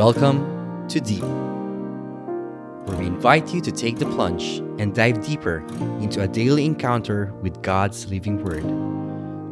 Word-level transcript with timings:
Welcome 0.00 0.88
to 0.88 0.98
Deep, 0.98 1.22
where 2.86 2.96
we 2.96 3.04
invite 3.04 3.52
you 3.52 3.60
to 3.60 3.70
take 3.70 3.98
the 3.98 4.06
plunge 4.06 4.60
and 4.80 4.94
dive 4.94 5.22
deeper 5.22 5.58
into 6.00 6.22
a 6.22 6.26
daily 6.26 6.64
encounter 6.64 7.34
with 7.42 7.60
God's 7.60 8.08
living 8.08 8.42
Word. 8.42 8.64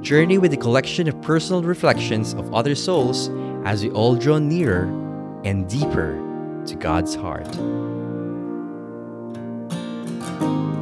Journey 0.03 0.38
with 0.38 0.54
a 0.54 0.56
collection 0.56 1.06
of 1.06 1.21
personal 1.21 1.62
reflections 1.62 2.33
of 2.33 2.54
other 2.54 2.74
souls 2.74 3.29
as 3.66 3.84
we 3.84 3.90
all 3.90 4.16
draw 4.16 4.38
nearer 4.38 4.84
and 5.44 5.69
deeper 5.69 6.16
to 6.65 6.74
God's 6.76 7.15
heart. 7.15 7.54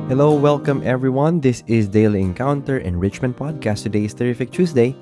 Hello, 0.07 0.33
welcome 0.33 0.81
everyone. 0.85 1.41
This 1.41 1.65
is 1.67 1.89
Daily 1.89 2.21
Encounter 2.21 2.79
Enrichment 2.79 3.37
Podcast. 3.37 3.83
Today 3.83 4.05
is 4.05 4.15
Terrific 4.15 4.53
Tuesday, 4.53 4.95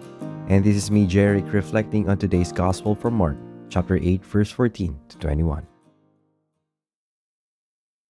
and 0.48 0.64
this 0.64 0.74
is 0.74 0.90
me, 0.90 1.06
Jeric, 1.06 1.52
reflecting 1.52 2.08
on 2.08 2.16
today's 2.16 2.50
Gospel 2.50 2.94
from 2.94 3.12
Mark 3.12 3.36
chapter 3.74 3.98
8, 4.00 4.24
verse 4.24 4.52
14 4.52 4.96
to 5.08 5.18
21. 5.18 5.66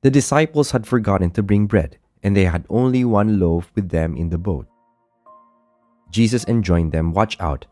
The 0.02 0.10
disciples 0.10 0.72
had 0.72 0.86
forgotten 0.86 1.30
to 1.30 1.42
bring 1.42 1.64
bread, 1.64 1.96
and 2.22 2.36
they 2.36 2.44
had 2.44 2.66
only 2.68 3.02
one 3.06 3.40
loaf 3.40 3.72
with 3.74 3.88
them 3.88 4.14
in 4.14 4.28
the 4.28 4.36
boat. 4.36 4.66
Jesus 6.10 6.44
enjoined 6.44 6.92
them, 6.92 7.14
Watch 7.14 7.40
out. 7.40 7.64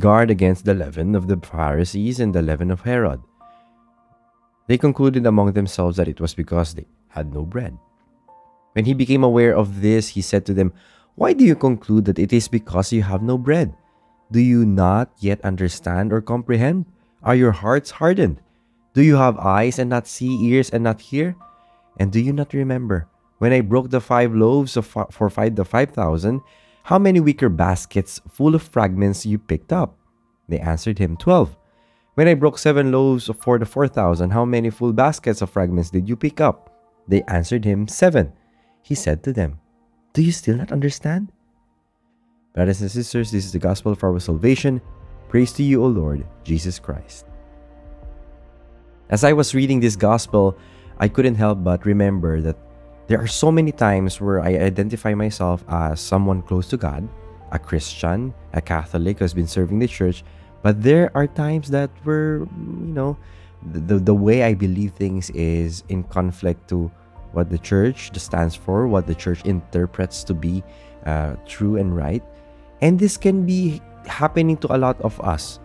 Guard 0.00 0.28
against 0.28 0.64
the 0.64 0.74
leaven 0.74 1.14
of 1.14 1.28
the 1.28 1.36
Pharisees 1.36 2.18
and 2.18 2.34
the 2.34 2.42
leaven 2.42 2.72
of 2.72 2.80
Herod. 2.80 3.20
They 4.66 4.76
concluded 4.76 5.24
among 5.24 5.52
themselves 5.52 5.96
that 5.98 6.08
it 6.08 6.20
was 6.20 6.34
because 6.34 6.74
they 6.74 6.88
had 7.06 7.32
no 7.32 7.44
bread. 7.44 7.78
When 8.72 8.84
he 8.84 8.92
became 8.92 9.22
aware 9.22 9.56
of 9.56 9.82
this, 9.82 10.08
he 10.08 10.20
said 10.20 10.44
to 10.46 10.52
them, 10.52 10.72
Why 11.14 11.32
do 11.32 11.44
you 11.44 11.54
conclude 11.54 12.06
that 12.06 12.18
it 12.18 12.32
is 12.32 12.48
because 12.48 12.92
you 12.92 13.04
have 13.04 13.22
no 13.22 13.38
bread? 13.38 13.72
Do 14.30 14.40
you 14.40 14.66
not 14.66 15.12
yet 15.18 15.40
understand 15.42 16.12
or 16.12 16.20
comprehend? 16.20 16.86
Are 17.22 17.34
your 17.34 17.52
hearts 17.52 18.02
hardened? 18.02 18.40
Do 18.94 19.02
you 19.02 19.16
have 19.16 19.38
eyes 19.38 19.78
and 19.78 19.90
not 19.90 20.06
see, 20.06 20.34
ears 20.46 20.70
and 20.70 20.82
not 20.82 21.00
hear? 21.00 21.36
And 21.98 22.10
do 22.10 22.20
you 22.20 22.32
not 22.32 22.52
remember 22.52 23.08
when 23.38 23.52
I 23.52 23.60
broke 23.60 23.90
the 23.90 24.00
five 24.00 24.34
loaves 24.34 24.76
of 24.76 24.86
for 24.86 25.30
five 25.30 25.54
the 25.54 25.64
five 25.64 25.90
thousand? 25.90 26.40
How 26.84 26.98
many 26.98 27.20
wicker 27.20 27.48
baskets 27.48 28.20
full 28.30 28.54
of 28.54 28.62
fragments 28.62 29.26
you 29.26 29.38
picked 29.38 29.72
up? 29.72 29.98
They 30.48 30.58
answered 30.58 30.98
him, 30.98 31.16
Twelve. 31.16 31.56
When 32.14 32.28
I 32.28 32.34
broke 32.34 32.58
seven 32.58 32.92
loaves 32.92 33.28
for 33.40 33.58
the 33.58 33.66
four 33.66 33.88
thousand, 33.88 34.30
how 34.30 34.44
many 34.44 34.70
full 34.70 34.92
baskets 34.92 35.42
of 35.42 35.50
fragments 35.50 35.90
did 35.90 36.08
you 36.08 36.16
pick 36.16 36.40
up? 36.40 36.70
They 37.06 37.22
answered 37.24 37.64
him, 37.64 37.88
Seven. 37.88 38.32
He 38.82 38.94
said 38.94 39.22
to 39.24 39.32
them, 39.32 39.58
Do 40.14 40.22
you 40.22 40.32
still 40.32 40.56
not 40.56 40.72
understand? 40.72 41.32
Brothers 42.56 42.80
and 42.80 42.90
sisters, 42.90 43.30
this 43.30 43.44
is 43.44 43.52
the 43.52 43.58
gospel 43.58 43.92
of 43.92 44.02
our 44.02 44.18
salvation. 44.18 44.80
Praise 45.28 45.52
to 45.52 45.62
you, 45.62 45.84
O 45.84 45.88
Lord 45.88 46.24
Jesus 46.42 46.78
Christ. 46.78 47.26
As 49.10 49.24
I 49.24 49.34
was 49.34 49.54
reading 49.54 49.78
this 49.78 49.94
gospel, 49.94 50.56
I 50.96 51.06
couldn't 51.06 51.34
help 51.34 51.62
but 51.62 51.84
remember 51.84 52.40
that 52.40 52.56
there 53.08 53.20
are 53.20 53.26
so 53.26 53.52
many 53.52 53.72
times 53.72 54.22
where 54.22 54.40
I 54.40 54.56
identify 54.56 55.12
myself 55.12 55.64
as 55.68 56.00
someone 56.00 56.40
close 56.40 56.66
to 56.68 56.78
God, 56.78 57.06
a 57.52 57.58
Christian, 57.58 58.32
a 58.54 58.62
Catholic 58.62 59.18
who's 59.18 59.34
been 59.34 59.46
serving 59.46 59.78
the 59.78 59.86
church, 59.86 60.24
but 60.62 60.82
there 60.82 61.12
are 61.14 61.26
times 61.26 61.68
that 61.76 61.90
were, 62.06 62.48
you 62.56 62.94
know, 62.96 63.18
the, 63.70 63.98
the 63.98 64.14
way 64.14 64.44
I 64.44 64.54
believe 64.54 64.94
things 64.94 65.28
is 65.36 65.84
in 65.90 66.04
conflict 66.04 66.70
to 66.70 66.90
what 67.32 67.50
the 67.50 67.58
church 67.58 68.18
stands 68.18 68.54
for, 68.56 68.88
what 68.88 69.06
the 69.06 69.14
church 69.14 69.44
interprets 69.44 70.24
to 70.24 70.32
be 70.32 70.64
uh, 71.04 71.36
true 71.44 71.76
and 71.76 71.94
right. 71.94 72.24
And 72.80 73.00
this 73.00 73.16
can 73.16 73.48
be 73.48 73.80
happening 74.06 74.56
to 74.64 74.68
a 74.72 74.78
lot 74.78 75.00
of 75.00 75.18
us 75.20 75.58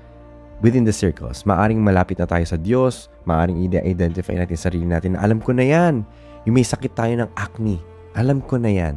within 0.61 0.85
the 0.85 0.93
circles. 0.93 1.43
Maaring 1.43 1.81
malapit 1.81 2.21
na 2.21 2.29
tayo 2.29 2.45
sa 2.45 2.55
Diyos, 2.55 3.09
maaring 3.25 3.59
i-identify 3.67 4.37
natin 4.37 4.57
sarili 4.57 4.87
natin 4.87 5.17
na 5.17 5.25
alam 5.25 5.41
ko 5.41 5.51
na 5.51 5.65
yan. 5.65 6.05
Yung 6.45 6.55
may 6.55 6.65
sakit 6.65 6.93
tayo 6.93 7.13
ng 7.17 7.29
acne, 7.37 7.81
alam 8.15 8.39
ko 8.41 8.57
na 8.57 8.69
yan. 8.69 8.95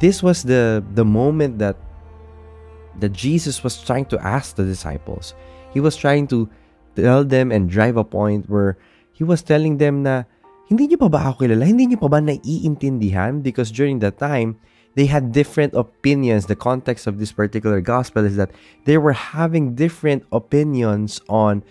This 0.00 0.20
was 0.20 0.42
the 0.44 0.82
the 0.98 1.06
moment 1.06 1.60
that 1.62 1.78
that 2.98 3.14
Jesus 3.14 3.62
was 3.62 3.78
trying 3.80 4.08
to 4.10 4.18
ask 4.20 4.56
the 4.58 4.66
disciples. 4.66 5.32
He 5.72 5.80
was 5.80 5.94
trying 5.94 6.26
to 6.34 6.50
tell 6.94 7.22
them 7.22 7.50
and 7.50 7.70
drive 7.70 7.96
a 7.96 8.06
point 8.06 8.46
where 8.50 8.78
he 9.14 9.22
was 9.22 9.42
telling 9.42 9.78
them 9.78 10.02
na 10.02 10.26
hindi 10.66 10.88
niyo 10.88 10.98
pa 11.06 11.10
ba 11.12 11.20
ako 11.30 11.44
kilala? 11.44 11.68
Hindi 11.68 11.92
niyo 11.92 11.98
pa 12.00 12.08
ba 12.08 12.18
naiintindihan? 12.24 13.44
Because 13.44 13.68
during 13.68 14.00
that 14.00 14.16
time, 14.16 14.56
they 14.94 15.06
had 15.06 15.32
different 15.32 15.74
opinions. 15.74 16.46
The 16.46 16.56
context 16.56 17.06
of 17.06 17.18
this 17.18 17.32
particular 17.32 17.80
gospel 17.80 18.24
is 18.24 18.36
that 18.36 18.50
they 18.84 18.98
were 18.98 19.12
having 19.12 19.74
different 19.74 20.24
opinions 20.32 21.20
on 21.28 21.62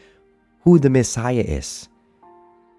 who 0.63 0.79
the 0.79 0.89
Messiah 0.89 1.43
is. 1.45 1.87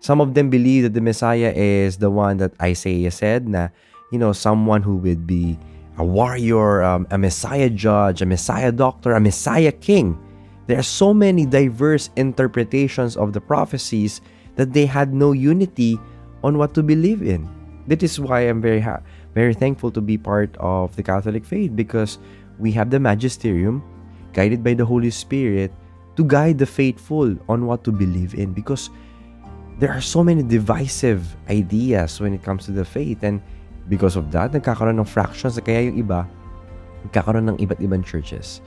Some 0.01 0.21
of 0.21 0.35
them 0.35 0.51
believe 0.51 0.83
that 0.83 0.93
the 0.93 1.01
Messiah 1.01 1.53
is 1.57 1.97
the 1.97 2.11
one 2.11 2.37
that 2.37 2.53
Isaiah 2.61 3.11
said, 3.11 3.49
na, 3.49 3.69
you 4.13 4.19
know, 4.19 4.33
someone 4.33 4.83
who 4.83 4.97
would 4.97 5.27
be 5.27 5.59
a 5.97 6.05
warrior, 6.05 6.83
um, 6.83 7.07
a 7.11 7.17
Messiah 7.17 7.71
judge, 7.71 8.21
a 8.21 8.27
Messiah 8.27 8.71
doctor, 8.71 9.13
a 9.13 9.21
Messiah 9.21 9.73
king. 9.73 10.19
There 10.67 10.79
are 10.79 10.85
so 10.85 11.15
many 11.15 11.47
diverse 11.47 12.11
interpretations 12.17 13.17
of 13.17 13.33
the 13.33 13.41
prophecies 13.41 14.21
that 14.57 14.73
they 14.73 14.85
had 14.85 15.15
no 15.15 15.33
unity 15.33 15.99
on 16.43 16.59
what 16.59 16.75
to 16.75 16.83
believe 16.83 17.23
in. 17.23 17.49
That 17.87 18.03
is 18.03 18.21
why 18.21 18.41
I'm 18.41 18.61
very 18.61 18.81
happy 18.81 19.05
very 19.35 19.53
thankful 19.53 19.91
to 19.91 20.01
be 20.01 20.17
part 20.17 20.57
of 20.59 20.95
the 20.97 21.03
Catholic 21.03 21.45
faith 21.45 21.75
because 21.75 22.19
we 22.59 22.71
have 22.73 22.91
the 22.91 23.01
magisterium 23.01 23.83
guided 24.33 24.63
by 24.63 24.75
the 24.75 24.87
Holy 24.87 25.11
Spirit 25.11 25.73
to 26.17 26.25
guide 26.25 26.59
the 26.59 26.67
faithful 26.67 27.35
on 27.49 27.67
what 27.67 27.83
to 27.85 27.91
believe 27.91 28.35
in 28.35 28.53
because 28.55 28.91
there 29.79 29.91
are 29.91 30.01
so 30.01 30.23
many 30.23 30.43
divisive 30.43 31.37
ideas 31.51 32.21
when 32.21 32.33
it 32.33 32.43
comes 32.43 32.65
to 32.67 32.71
the 32.71 32.85
faith 32.85 33.23
and 33.23 33.43
because 33.89 34.17
of 34.17 34.31
that 34.31 34.53
nagkakaroon 34.53 35.03
ng 35.03 35.05
fractions 35.05 35.59
kaya 35.59 35.91
yung 35.91 35.99
iba 35.99 36.25
nagkakaroon 37.05 37.51
ng 37.53 37.59
iba't 37.59 37.83
ibang 37.83 38.07
churches. 38.07 38.63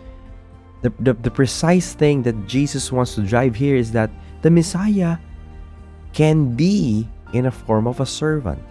The, 0.84 0.94
the, 1.00 1.14
the 1.16 1.32
precise 1.32 1.96
thing 1.96 2.22
that 2.22 2.36
Jesus 2.46 2.92
wants 2.92 3.16
to 3.16 3.26
drive 3.26 3.56
here 3.56 3.76
is 3.76 3.92
that 3.98 4.12
the 4.44 4.52
Messiah 4.52 5.18
can 6.14 6.54
be 6.54 7.08
in 7.34 7.48
a 7.48 7.52
form 7.52 7.88
of 7.88 8.00
a 8.00 8.06
servant 8.06 8.62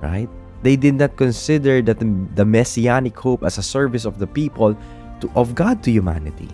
right 0.00 0.30
they 0.62 0.76
did 0.76 0.94
not 0.94 1.16
consider 1.16 1.82
that 1.82 1.98
the, 1.98 2.44
messianic 2.44 3.16
hope 3.16 3.44
as 3.44 3.58
a 3.58 3.62
service 3.62 4.04
of 4.04 4.18
the 4.18 4.26
people 4.26 4.76
to, 5.20 5.30
of 5.36 5.54
God 5.54 5.82
to 5.84 5.90
humanity. 5.90 6.48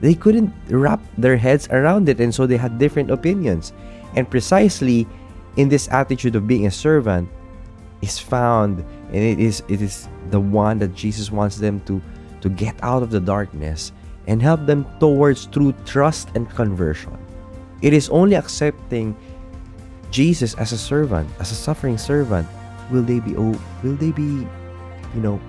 They 0.00 0.14
couldn't 0.14 0.52
wrap 0.68 1.00
their 1.18 1.36
heads 1.36 1.68
around 1.68 2.08
it, 2.08 2.20
and 2.20 2.34
so 2.34 2.46
they 2.46 2.56
had 2.56 2.78
different 2.78 3.10
opinions. 3.10 3.72
And 4.16 4.28
precisely 4.28 5.06
in 5.56 5.68
this 5.68 5.88
attitude 5.90 6.36
of 6.36 6.46
being 6.46 6.66
a 6.66 6.70
servant 6.70 7.28
is 8.02 8.18
found, 8.18 8.84
and 9.08 9.22
it 9.22 9.38
is 9.40 9.62
it 9.68 9.80
is 9.80 10.08
the 10.30 10.40
one 10.40 10.78
that 10.78 10.94
Jesus 10.94 11.30
wants 11.30 11.56
them 11.56 11.80
to 11.86 12.02
to 12.42 12.48
get 12.48 12.76
out 12.82 13.02
of 13.02 13.10
the 13.10 13.20
darkness 13.20 13.92
and 14.26 14.42
help 14.42 14.66
them 14.66 14.86
towards 15.00 15.46
true 15.46 15.72
trust 15.84 16.28
and 16.34 16.48
conversion. 16.50 17.16
It 17.82 17.92
is 17.92 18.08
only 18.10 18.36
accepting 18.36 19.16
Jesus 20.10 20.54
as 20.54 20.72
a 20.72 20.78
servant, 20.78 21.28
as 21.40 21.50
a 21.52 21.54
suffering 21.54 21.98
servant, 21.98 22.46
will 22.90 23.02
they 23.02 23.20
be 23.20 23.34
will 23.34 23.96
they 23.96 24.12
be 24.12 24.46
you 25.14 25.20
know 25.20 25.40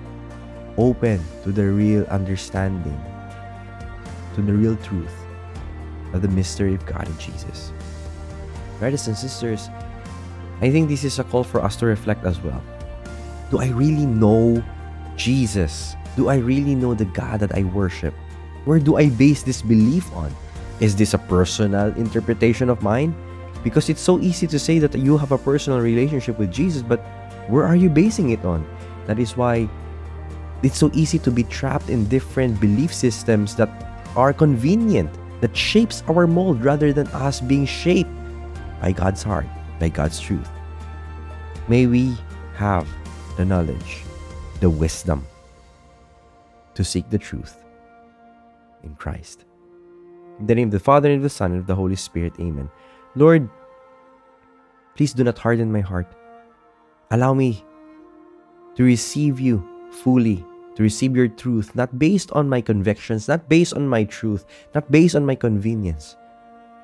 open 0.76 1.20
to 1.42 1.52
the 1.52 1.64
real 1.64 2.04
understanding 2.06 2.98
to 4.34 4.42
the 4.42 4.52
real 4.52 4.76
truth 4.76 5.14
of 6.12 6.22
the 6.22 6.28
mystery 6.28 6.74
of 6.74 6.84
God 6.86 7.06
in 7.08 7.18
Jesus? 7.18 7.72
Brothers 8.78 9.06
and 9.08 9.16
sisters 9.16 9.68
I 10.62 10.70
think 10.70 10.88
this 10.88 11.04
is 11.04 11.18
a 11.18 11.24
call 11.24 11.44
for 11.44 11.60
us 11.60 11.76
to 11.76 11.86
reflect 11.86 12.24
as 12.24 12.40
well. 12.40 12.62
Do 13.50 13.60
I 13.60 13.68
really 13.68 14.06
know 14.06 14.64
Jesus? 15.16 15.94
Do 16.16 16.28
I 16.28 16.36
really 16.36 16.74
know 16.74 16.94
the 16.94 17.04
God 17.04 17.40
that 17.40 17.52
I 17.52 17.64
worship? 17.64 18.14
Where 18.64 18.80
do 18.80 18.96
I 18.96 19.10
base 19.10 19.42
this 19.42 19.60
belief 19.60 20.10
on? 20.14 20.34
Is 20.80 20.96
this 20.96 21.12
a 21.12 21.18
personal 21.18 21.92
interpretation 21.96 22.70
of 22.70 22.82
mine? 22.82 23.14
Because 23.62 23.90
it's 23.90 24.00
so 24.00 24.18
easy 24.20 24.46
to 24.46 24.58
say 24.58 24.78
that 24.78 24.94
you 24.96 25.18
have 25.18 25.32
a 25.32 25.38
personal 25.38 25.80
relationship 25.80 26.38
with 26.38 26.50
Jesus 26.50 26.82
but 26.82 27.04
where 27.48 27.64
are 27.64 27.76
you 27.76 27.88
basing 27.88 28.30
it 28.30 28.44
on? 28.44 28.66
That 29.06 29.18
is 29.18 29.36
why 29.36 29.68
it's 30.62 30.78
so 30.78 30.90
easy 30.94 31.18
to 31.20 31.30
be 31.30 31.44
trapped 31.44 31.90
in 31.90 32.06
different 32.08 32.60
belief 32.60 32.92
systems 32.92 33.54
that 33.56 33.70
are 34.16 34.32
convenient, 34.32 35.10
that 35.40 35.56
shapes 35.56 36.02
our 36.08 36.26
mold 36.26 36.64
rather 36.64 36.92
than 36.92 37.06
us 37.08 37.40
being 37.40 37.66
shaped 37.66 38.10
by 38.80 38.92
God's 38.92 39.22
heart, 39.22 39.46
by 39.78 39.88
God's 39.88 40.18
truth. 40.18 40.48
May 41.68 41.86
we 41.86 42.16
have 42.54 42.88
the 43.36 43.44
knowledge, 43.44 44.02
the 44.60 44.70
wisdom 44.70 45.26
to 46.74 46.82
seek 46.82 47.08
the 47.10 47.18
truth 47.18 47.56
in 48.82 48.94
Christ. 48.96 49.44
In 50.40 50.46
the 50.46 50.54
name 50.54 50.68
of 50.68 50.72
the 50.72 50.80
Father, 50.80 51.08
and 51.08 51.18
of 51.18 51.22
the 51.22 51.30
Son, 51.30 51.52
and 51.52 51.60
of 51.60 51.66
the 51.66 51.74
Holy 51.74 51.96
Spirit, 51.96 52.34
amen. 52.40 52.70
Lord, 53.14 53.48
please 54.94 55.12
do 55.12 55.24
not 55.24 55.38
harden 55.38 55.72
my 55.72 55.80
heart 55.80 56.06
Allow 57.10 57.34
me 57.34 57.64
to 58.74 58.82
receive 58.82 59.38
you 59.38 59.62
fully, 59.90 60.44
to 60.74 60.82
receive 60.82 61.16
your 61.16 61.28
truth, 61.28 61.74
not 61.74 61.98
based 61.98 62.30
on 62.32 62.48
my 62.48 62.60
convictions, 62.60 63.28
not 63.28 63.48
based 63.48 63.74
on 63.74 63.88
my 63.88 64.04
truth, 64.04 64.44
not 64.74 64.90
based 64.90 65.14
on 65.14 65.24
my 65.24 65.34
convenience, 65.34 66.16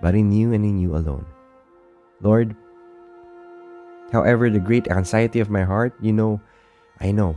but 0.00 0.14
in 0.14 0.32
you 0.32 0.52
and 0.52 0.64
in 0.64 0.78
you 0.78 0.96
alone. 0.96 1.26
Lord, 2.22 2.56
however, 4.12 4.48
the 4.48 4.60
great 4.60 4.88
anxiety 4.88 5.40
of 5.40 5.50
my 5.50 5.64
heart, 5.64 5.92
you 6.00 6.12
know, 6.12 6.40
I 7.00 7.10
know 7.10 7.36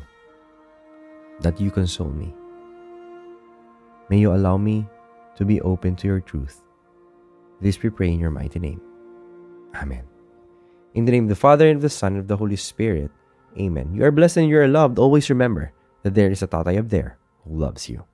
that 1.41 1.59
you 1.59 1.71
console 1.71 2.11
me. 2.11 2.33
May 4.09 4.19
you 4.19 4.31
allow 4.31 4.57
me 4.57 4.87
to 5.35 5.43
be 5.43 5.59
open 5.61 5.95
to 5.97 6.07
your 6.07 6.21
truth. 6.21 6.61
This 7.59 7.81
we 7.81 7.89
pray 7.89 8.13
in 8.13 8.19
your 8.19 8.31
mighty 8.31 8.59
name. 8.59 8.79
Amen. 9.75 10.14
In 10.95 11.03
the 11.03 11.11
name 11.11 11.25
of 11.25 11.29
the 11.29 11.35
Father, 11.35 11.67
and 11.67 11.75
of 11.75 11.81
the 11.83 11.91
Son, 11.91 12.13
and 12.13 12.21
of 12.21 12.27
the 12.31 12.37
Holy 12.37 12.55
Spirit. 12.55 13.11
Amen. 13.59 13.91
You 13.93 14.05
are 14.05 14.15
blessed 14.15 14.37
and 14.37 14.47
you 14.47 14.57
are 14.59 14.67
loved. 14.67 14.97
Always 14.97 15.29
remember 15.29 15.73
that 16.03 16.15
there 16.15 16.31
is 16.31 16.41
a 16.41 16.47
tatay 16.47 16.79
up 16.79 16.87
there 16.87 17.19
who 17.43 17.59
loves 17.59 17.89
you. 17.89 18.05